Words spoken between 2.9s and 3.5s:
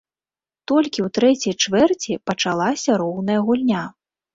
роўная